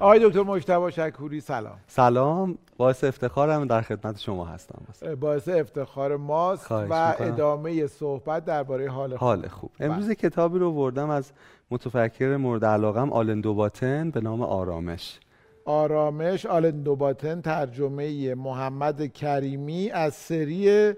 [0.00, 1.76] آقای دکتر مجتبی شکوری سلام.
[1.86, 2.58] سلام.
[2.76, 4.82] باعث افتخارم در خدمت شما هستم.
[5.20, 9.18] باعث افتخار ماست و ادامه صحبت درباره حال خوب.
[9.18, 9.70] حال خوب.
[9.80, 10.14] امروز بله.
[10.14, 11.32] کتابی رو آوردم از
[11.70, 15.20] متفکر مورد علاقم آلن دوباتن به نام آرامش.
[15.64, 20.92] آرامش آلن دوباتن ترجمه محمد کریمی از سری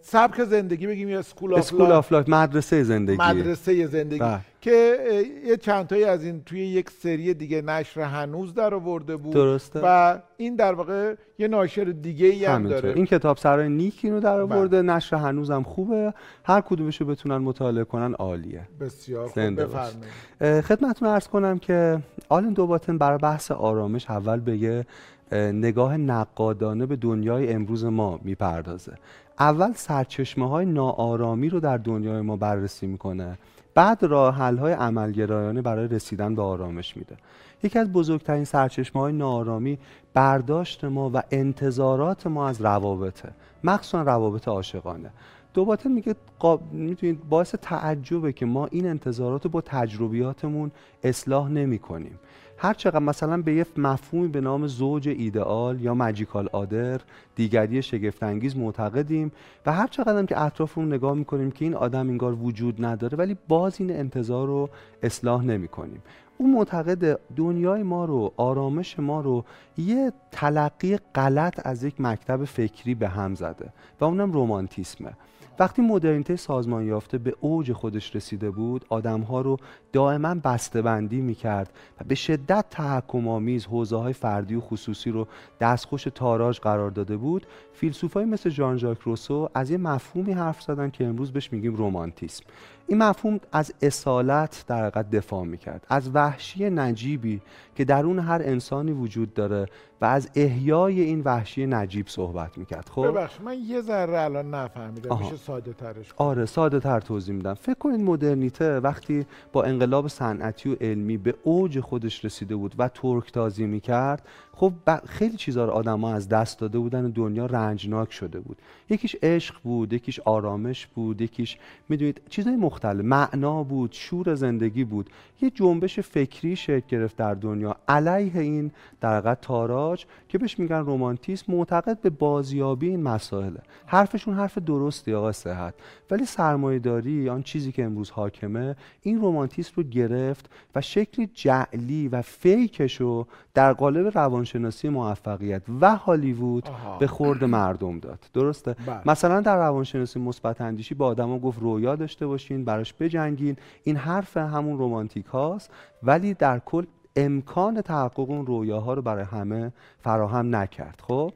[0.00, 3.16] سبک زندگی بگیم یا School of School of مدرسه زندگی.
[3.16, 4.18] مدرسه زندگی.
[4.18, 4.40] بله.
[4.60, 4.98] که
[5.46, 9.34] یه چند تایی از این توی یک سری دیگه نشر هنوز در آورده بود.
[9.34, 9.80] درسته.
[9.84, 12.92] و این در واقع یه ناشر دیگه ای هم داره.
[12.92, 14.56] این کتاب سرای نیکی رو در بله.
[14.56, 14.82] آورده.
[14.82, 16.14] نشر هنوز هم خوبه.
[16.44, 18.68] هر کدومش رو بتونن مطالعه کنن عالیه.
[18.80, 19.42] بسیار خوب.
[19.42, 20.60] بفرمایید.
[20.60, 21.98] خدمتتون عرض کنم که
[22.28, 24.86] آلن دوباتن برای بحث آرامش اول بگه
[25.32, 28.92] نگاه نقادانه به دنیای امروز ما می‌پردازه.
[29.38, 33.38] اول سرچشمه های ناآرامی رو در دنیای ما بررسی می‌کنه.
[33.74, 37.16] بعد راه حل های عملگرایانه برای رسیدن به آرامش میده.
[37.62, 39.78] یکی از بزرگترین سرچشمه های ناآرامی
[40.14, 43.28] برداشت ما و انتظارات ما از روابطه.
[43.64, 45.10] مخصوصا روابط عاشقانه.
[45.54, 46.72] دوباره میگه قاب...
[46.72, 50.70] می‌تونید باعث تعجبه که ما این انتظارات رو با تجربیاتمون
[51.04, 52.18] اصلاح نمی کنیم
[52.62, 57.00] هر چقدر مثلا به یه مفهومی به نام زوج ایدئال یا ماجیکال آدر
[57.34, 59.32] دیگری شگفتانگیز معتقدیم
[59.66, 63.76] و هر چقدر که اطرافمون نگاه می‌کنیم که این آدم انگار وجود نداره ولی باز
[63.80, 64.68] این انتظار رو
[65.02, 66.02] اصلاح نمی کنیم
[66.38, 69.44] او معتقد دنیای ما رو آرامش ما رو
[69.78, 75.12] یه تلقی غلط از یک مکتب فکری به هم زده و اونم رومانتیسمه
[75.58, 79.56] وقتی مدرنیته سازمان یافته به اوج خودش رسیده بود آدمها رو
[79.92, 85.26] دائما بسته‌بندی می‌کرد و به شدت تحکم آمیز حوزه های فردی و خصوصی رو
[85.60, 87.46] دستخوش تاراج قرار داده بود.
[87.72, 92.44] فیلسوفای مثل ژان ژاک روسو از یه مفهومی حرف زدن که امروز بهش میگیم رومانتیسم
[92.86, 97.40] این مفهوم از اصالت در حقیقت دفاع می‌کرد از وحشی نجیبی
[97.74, 99.66] که درون هر انسانی وجود داره
[100.00, 102.88] و از احیای این وحشی نجیب صحبت می‌کرد.
[102.88, 107.54] خب؟ ببخش من یه ذره الان نفهمیدم میشه ساده ترش آره ساده تر توضیح میدم.
[107.54, 112.88] فکر کنید مدرنیته وقتی با انقلاب صنعتی و علمی به اوج خودش رسیده بود و
[112.88, 114.72] ترک تازی می‌کرد خب
[115.06, 118.56] خیلی چیزا رو آدما از دست داده بودن و دنیا رنجناک شده بود.
[118.90, 121.58] یکیش عشق بود یکیش آرامش بود یکیش
[121.88, 123.04] می‌دونید چیزای مختلف.
[123.04, 125.10] معنا بود شور زندگی بود.
[125.40, 127.76] یه جنبش فکری شکل گرفت در دنیا.
[127.88, 128.70] علیه این
[129.00, 133.60] در تاراج که بهش میگن رومانتیسم معتقد به بازیابی این مسائله.
[133.86, 135.74] حرفشون حرف درستی آقا صحت
[136.10, 142.22] ولی سرمایه‌داری آن چیزی که امروز حاکمه این رومانتیسم رو گرفت و شکلی جعلی و
[142.22, 148.18] فیکش رو در قالب روانشناسی موفقیت و هالیوود به خورد مردم داد.
[148.34, 149.00] درسته؟ بله.
[149.06, 153.56] مثلا در روانشناسی مثبت اندیشی با آدما گفت رویا داشته باشین براش بجنگین.
[153.84, 155.70] این حرف همون رومانتیک هاست.
[156.02, 156.84] ولی در کل
[157.16, 161.02] امکان تحقق اون رویاها رو برای همه فراهم نکرد.
[161.08, 161.32] خب؟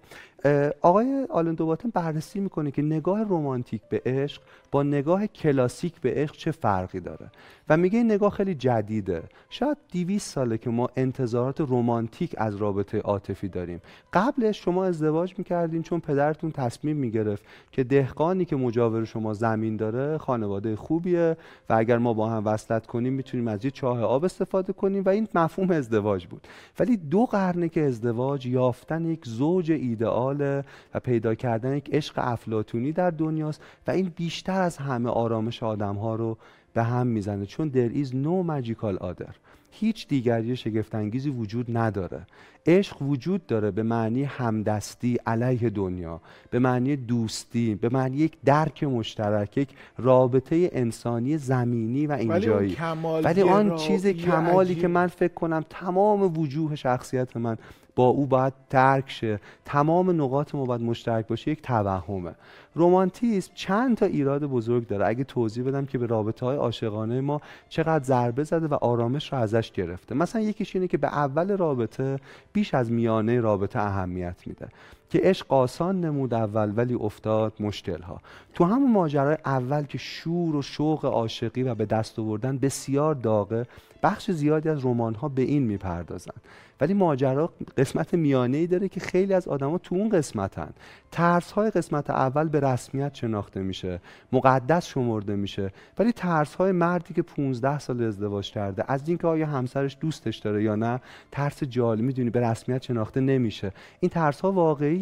[0.82, 6.36] آقای آلن دوباتن بررسی می‌کنه که نگاه رومانتیک به عشق با نگاه کلاسیک به عشق
[6.36, 7.30] چه فرقی داره.
[7.68, 9.22] و میگه این نگاه خیلی جدیده.
[9.50, 13.80] شاید 200 ساله که ما انتظارات رومانتیک از رابطه عاطفی داریم.
[14.12, 20.18] قبلش شما ازدواج می‌کردین چون پدرتون تصمیم می‌گرفت که دهقانی که مجاور شما زمین داره
[20.18, 21.36] خانواده خوبیه
[21.70, 25.08] و اگر ما با هم وصلت کنیم می‌تونیم از یه چاه آب استفاده کنیم و
[25.08, 26.46] این مفهوم ازدواج بود.
[26.78, 32.92] ولی دو قرنه که ازدواج یافتن یک زوج ایدئال و پیدا کردن یک عشق افلاتونی
[32.92, 36.38] در دنیاست و این بیشتر از همه آرامش آدم ها رو
[36.76, 39.32] به هم می‌زنه چون there is no magical other
[39.70, 42.26] هیچ دیگری شگفتانگیزی وجود نداره.
[42.66, 46.20] عشق وجود داره به معنی همدستی علیه دنیا
[46.50, 52.76] به معنی دوستی به معنی یک درک مشترک یک رابطه انسانی زمینی و اینجایی.
[53.24, 57.56] ولی, آن چیز کمالی که من فکر کنم تمام وجوه شخصیت من
[57.96, 62.34] با او باید ترک شه تمام نقاط ما باید مشترک باشه یک توهمه.
[62.76, 65.06] رومانتیسم چند تا ایراد بزرگ داره.
[65.06, 69.38] اگه توضیح بدم که به رابطه های عاشقانه ما چقدر ضربه زده و آرامش رو
[69.38, 70.14] ازش گرفته.
[70.14, 72.20] مثلا یکیش اینه که به اول رابطه
[72.52, 74.68] بیش از میانه رابطه اهمیت میده.
[75.10, 78.20] که عشق آسان نمود اول ولی افتاد مشکل ها
[78.54, 83.66] تو همون ماجرای اول که شور و شوق عاشقی و به دست آوردن بسیار داغه
[84.02, 86.34] بخش زیادی از رمان ها به این می‌پردازن.
[86.80, 90.70] ولی ماجرا قسمت میانه ای داره که خیلی از آدما تو اون قسمتن.
[91.12, 94.00] ترس های قسمت اول به رسمیت شناخته میشه
[94.32, 99.46] مقدس شمرده میشه ولی ترس های مردی که 15 سال ازدواج کرده از اینکه آیا
[99.46, 101.00] همسرش دوستش داره یا نه
[101.32, 103.72] ترس جال می‌دونی به رسمیت شناخته نمیشه.
[104.00, 104.95] این ترس ها واقعی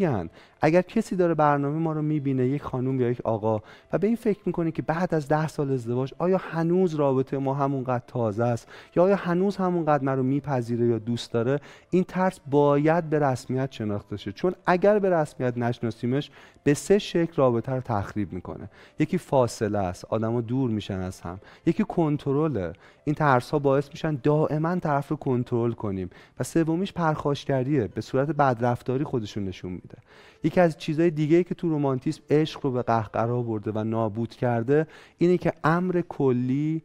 [0.61, 3.61] اگر کسی داره برنامه ما رو می‌بینه یک خانم یا یک آقا
[3.93, 7.55] و به این فکر می‌کنه که بعد از ده سال ازدواج آیا هنوز رابطه ما
[7.55, 11.61] همونقدر تازه است؟ یا آیا هنوز همونقدر من رو میپذیره یا دوست داره؟
[11.91, 14.33] این ترس باید به رسمیت شناخته شه.
[14.33, 16.31] چون اگر به رسمیت نشناسیمش
[16.65, 18.71] به سه شکل رابطه رو تخریب می‌کنه.
[18.99, 20.05] یکی فاصله است.
[20.05, 21.39] آدما دور میشن از هم.
[21.67, 22.73] یکی کنترله.
[23.05, 26.11] این ترس ها باعث میشن دائما طرف رو کنترل کنیم.
[26.41, 27.87] و سومیش پرخاشگریه.
[27.87, 29.99] به صورت بدرفتاری خودشون نشون میده.
[30.45, 34.87] یکی از چیزهای دیگه که تو رومانتیسم عشق رو به قهقرا برده و نابود کرده
[35.19, 36.83] اینه که امر کلی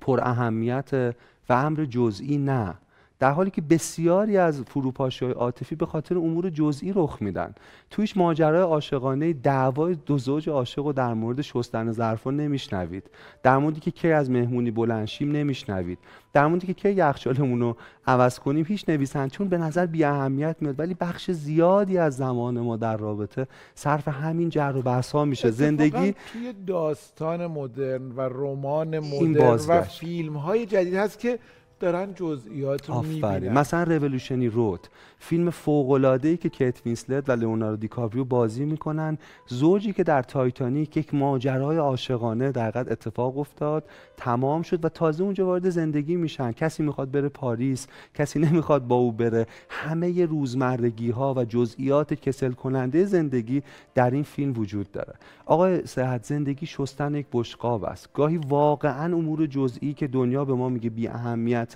[0.00, 1.14] پر اهمیت
[1.48, 2.74] و امر جزئی نه.
[3.22, 7.54] در حالی که بسیاری از فروپاشی های عاطفی به خاطر امور جزئی رخ میدن.
[7.90, 13.10] تویش ماجرای عاشقانه دعوای دو زوج عاشق و در مورد شستن ظرفا نمیشنوید.
[13.42, 15.98] در موردی که کی از مهمونی بلنشیم نمیشنوید.
[16.32, 17.76] در موردی که کی یخچالمون رو
[18.06, 22.60] عوض کنیم هیچ نویسن چون به نظر بی اهمیت میاد ولی بخش زیادی از زمان
[22.60, 28.20] ما در رابطه صرف همین جر و بحث ها میشه زندگی توی داستان مدرن و
[28.20, 31.38] رمان مدرن و فیلم های جدید هست که
[31.82, 33.52] دارن جزئیات رو می‌بینن.
[33.52, 34.86] مثلا Revolutionary Road.
[35.18, 39.18] فیلم فوق العاده ای که کیت وینسلت و لئوناردو دیکاپریو بازی می‌کنن.
[39.46, 43.84] زوجی که در تایتانیک یک ماجرای عاشقانه در اتفاق افتاد
[44.16, 46.52] تمام شد و تازه اونجا وارد زندگی میشن.
[46.52, 49.46] کسی می‌خواد بره پاریس کسی نمی‌خواد با او بره.
[49.68, 53.62] همه روزمرگی ها و جزئیات کسل کننده زندگی
[53.94, 55.14] در این فیلم وجود داره.
[55.46, 58.08] آقای صحت زندگی شستن یک بشقاب است.
[58.14, 61.71] گاهی واقعا امور جزئی که دنیا به ما میگه بی اهمیت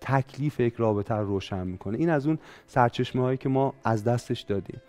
[0.00, 1.98] تکلیف یک رابطه رو روشن می‌کنه.
[1.98, 4.80] این از اون سرچشمه هایی که ما از دستش دادیم.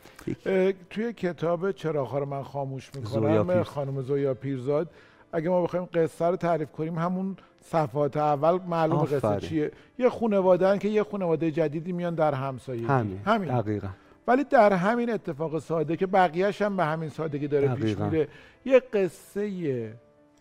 [0.90, 4.90] توی کتاب چراغ رو من خاموش می‌کنم خانم زویا پیرزاد
[5.34, 9.72] اگه ما بخوایم قصه رو تعریف کنیم همون صفحات اول معلوم قصه چیه.
[10.00, 12.86] یه خانواده که یه خانواده جدیدی میان در همسایگی.
[12.86, 13.20] همین.
[13.26, 13.62] همین.
[13.62, 13.88] دقیقا.
[14.28, 18.28] ولی در همین اتفاق ساده که بقیهش هم به همین سادگی داره پیش میره
[18.66, 19.92] یه قصه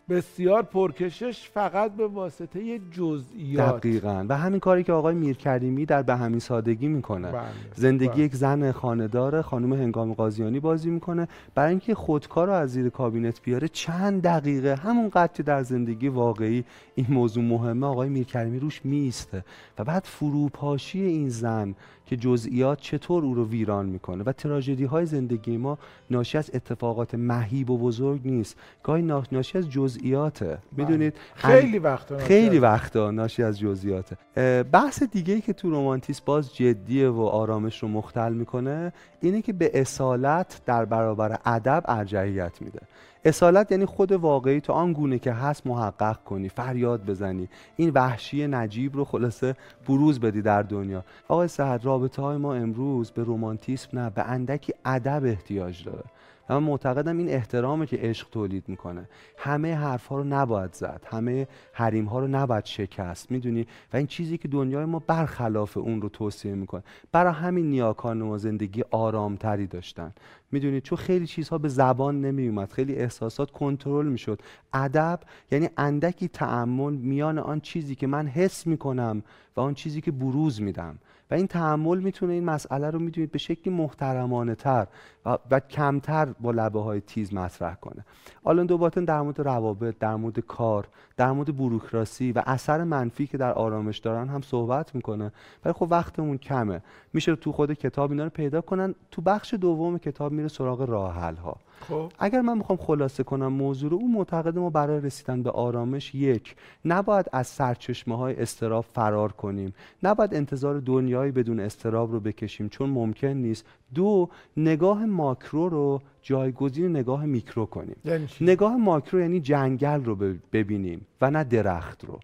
[0.09, 3.77] بسیار پرکشش فقط به واسطه جزئیات.
[3.77, 4.27] دقیقا.
[4.29, 7.33] و همین کاری که آقای میرکریمی در به همین سادگی می‌کنه.
[7.33, 7.43] بله.
[7.75, 8.19] زندگی بله.
[8.19, 11.29] یک زن خاندار خانم هنگام قاضیانی بازی می‌کنه.
[11.55, 16.65] برای اینکه خودکار رو از زیر کابینت بیاره چند دقیقه همون قدر در زندگی واقعی
[16.95, 19.45] این موضوع مهمه آقای میرکریمی روش میسته
[19.79, 21.75] و بعد فروپاشی این زن
[22.07, 24.25] که جزئیات چطور او رو ویران می‌کنه.
[24.25, 25.79] و تراژدی های زندگی ما
[26.11, 28.57] ناشی از اتفاقات مهیب و بزرگ نیست.
[28.83, 29.03] گاهی
[29.33, 30.47] ناشی از جزئیاته.
[30.47, 30.59] بله.
[30.77, 34.17] می‌دونید خیلی وقتا خیلی وقتا ناشی از جزئیاته.
[34.63, 39.53] بحث دیگه ای که تو رومانتیس باز جدیه و آرامش رو مختل می‌کنه اینه که
[39.53, 42.81] به اصالت در برابر ادب ارجحیت میده.
[43.25, 47.49] اصالت یعنی خود واقعی تو آن گونه که هست محقق کنی فریاد بزنی.
[47.77, 49.57] این وحشی نجیب رو خلاصه
[49.89, 51.05] بروز بدی در دنیا.
[51.29, 56.05] آقای صحت رابطه های ما امروز به رومانتیسم نه به اندکی ادب احتیاج داره.
[56.51, 59.09] من معتقدم این احترامه که عشق تولید می‌کنه.
[59.39, 61.03] همه حرف ها رو نباید زد.
[61.07, 63.31] همه حریم ها رو نباید شکست.
[63.31, 66.83] می‌دونی؟ و این چیزی که دنیای ما برخلاف اون رو توصیه می‌کنه.
[67.13, 70.13] برای همین نیاکان ما زندگی آرامتری داشتن.
[70.53, 74.43] می‌دونید چون خیلی چیزها به زبان نمیومد خیلی احساسات کنترل می‌شد.
[74.73, 75.21] ادب
[75.51, 79.23] یعنی اندکی تعمل میان آن چیزی که من حس می‌کنم
[79.57, 80.99] و آن چیزی که بروز میدم.
[81.35, 84.87] این تحمل می‌تونه این مسئله رو می‌دونید به شکلی محترمانه تر
[85.27, 88.05] و, و کمتر با لبه های تیز مطرح کنه.
[88.45, 93.39] آلان دوباتن در مورد روابط در مورد کار در مورد بروکراسی و اثر منفی که
[93.39, 95.33] در آرامش دارن هم صحبت می‌کنه.
[95.65, 96.83] ولی خب وقتمون کمه.
[97.13, 98.95] میشه تو خود کتاب اینا رو پیدا کنن.
[99.11, 102.13] تو بخش دوم کتاب میره سراغ راه ها خب.
[102.19, 106.57] اگر من می‌خوام خلاصه کنم موضوع رو اون معتقد ما برای رسیدن به آرامش یک
[106.85, 109.75] نباید از سرچشمه های استراب فرار کنیم.
[110.03, 113.67] نباید انتظار دنیایی بدون استراب رو بکشیم چون ممکن نیست.
[113.95, 117.97] دو نگاه ماکرو رو جایگزین نگاه میکرو کنیم.
[118.05, 120.17] یعنی نگاه ماکرو یعنی جنگل رو
[120.53, 122.19] ببینیم و نه درخت رو.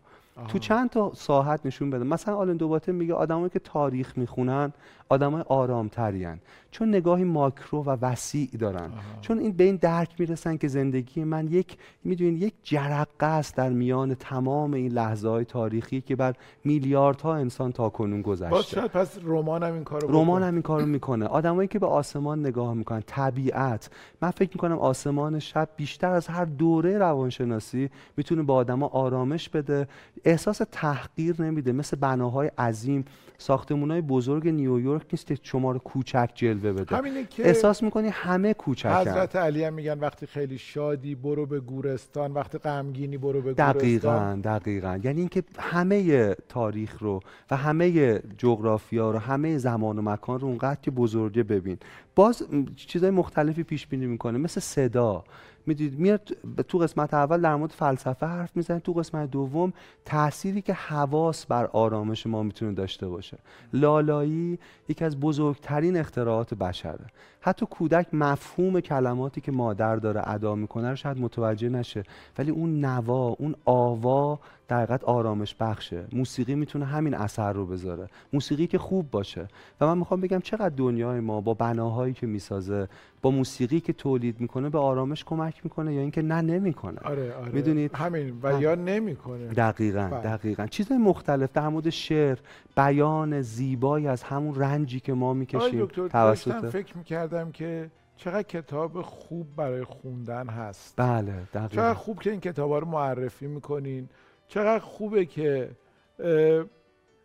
[0.49, 2.05] تو چند تا ساحت نشون بده.
[2.05, 4.73] مثلا آلن دوباته میگه آدمایی که تاریخ می‌خونن
[5.09, 6.39] آدمای آرامترین
[6.71, 8.91] چون نگاهی ماکرو و وسیع دارن.
[9.21, 13.71] چون این به این درک می‌رسن که زندگی من یک می‌دونین یک جرقه است در
[13.71, 19.63] میان تمام این لحظه های تاریخی که بر میلیاردها انسان تا کنون گذشته پس رمان
[19.63, 21.27] هم این کارو رمان هم این کارو می‌کنه.
[21.27, 23.91] آدمایی که به آسمان نگاه می‌کنن طبیعت.
[24.23, 29.89] من فکر می‌کنم آسمان شب بیشتر از هر دوره روانشناسی می‌تونه به آدما آرامش بده.
[30.31, 33.05] احساس تحقیر نمیده مثل بناهای عظیم.
[33.39, 36.97] ساختمون های بزرگ نیویورک نیست که شما رو کوچک جلوه بده.
[36.97, 41.61] همینه که احساس می‌کنی همه کوچک حضرت علی هم میگن وقتی خیلی شادی برو به
[41.61, 44.41] گورستان وقتی غمگینی برو به دقیقا گورستان.
[44.41, 47.21] دقیقا یعنی اینکه همه تاریخ رو
[47.51, 51.79] و همه جغرافیا رو همه زمان و مکان رو اونقدر که بزرگه ببین.
[52.15, 52.43] باز
[52.77, 55.25] چیزای مختلفی پیش بینی می‌کنه مثل صدا.
[55.67, 56.29] می‌دید میاد
[56.69, 58.81] تو قسمت اول در مورد فلسفه حرف می‌زنه.
[58.81, 59.73] تو قسمت دوم
[60.05, 63.39] تأثیری که حواس بر آرامش ما می‌تونه داشته باشه.
[63.73, 67.07] لالایی یکی از بزرگترین اختراعات بشره.
[67.41, 72.03] حتی کودک مفهوم کلماتی که مادر داره ادا می‌کنه رو شاید متوجه نشه.
[72.39, 74.39] ولی اون نوا اون آوا
[74.71, 76.05] در آرامش بخشه.
[76.13, 78.09] موسیقی می‌تونه همین اثر رو بذاره.
[78.33, 79.49] موسیقی که خوب باشه.
[79.81, 82.89] و من می‌خوام بگم چقدر دنیای ما با بناهایی که می‌سازه
[83.23, 86.99] با موسیقی که تولید می‌کنه به آرامش کمک می‌کنه یا اینکه نه نمی‌کنه.
[87.05, 87.53] آره آره.
[87.53, 88.39] می‌دونید؟ همین.
[88.43, 89.47] و یا نمی‌کنه.
[89.47, 90.21] دقیقا بله.
[90.21, 90.67] دقیقا.
[90.67, 92.39] چیزهای مختلف در مورد شعر
[92.77, 99.47] بیان زیبایی از همون رنجی که ما می‌کشیم توسط فکر می‌کردم که چقدر کتاب خوب
[99.57, 100.95] برای خوندن هست.
[100.97, 101.69] بله دقیقا.
[101.69, 104.09] چقدر خوب که این کتاب رو معرفی می‌کنین.
[104.51, 105.71] چقدر خوبه که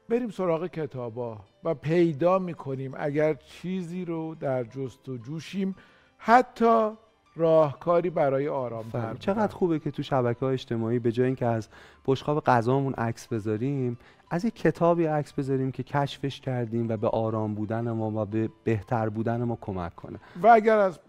[0.09, 5.75] بریم سراغ کتابا و پیدا می‌کنیم اگر چیزی رو در جست و جوشیم
[6.17, 6.91] حتی
[7.35, 9.17] راهکاری برای آرام بله.
[9.19, 11.69] چقدر خوبه که تو شبکه های اجتماعی به جای اینکه از
[12.05, 13.97] بشقاب غذامون عکس بذاریم
[14.29, 18.49] از یک کتابی عکس بذاریم که کشفش کردیم و به آرام بودن ما و به
[18.63, 20.19] بهتر بودن ما کمک کنه.
[20.43, 20.99] و اگر از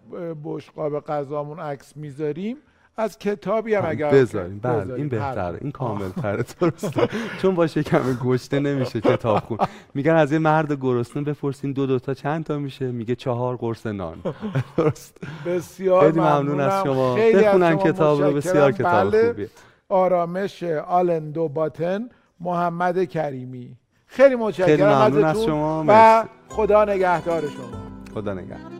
[0.44, 2.56] بشقاب غذامون عکس می‌ذاریم
[2.98, 7.08] از کتابی هم اگر بذاریم بله این بهتره این کامل تره درسته.
[7.42, 9.58] چون با شکم گشته نمیشه کتاب خون
[9.94, 14.18] میگن از یه مرد گرسنه بپرسین دو دوتا چند تا میشه؟ میگه چهار قرص نان.
[14.76, 15.16] درست.
[15.46, 17.14] بسیار خیلی ممنون از شما.
[17.14, 19.28] بخونن کتاب رو بسیار کتاب بله.
[19.28, 19.48] خوبیه.
[19.88, 22.08] آرامش آلندو باتن
[22.40, 23.76] محمد کریمی.
[24.06, 25.84] خیلی متشکرم از شما.
[25.88, 27.78] و خدا نگهدار شما.
[28.14, 28.75] خدا نگهدار.